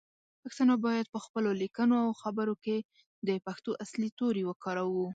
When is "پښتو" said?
3.45-3.71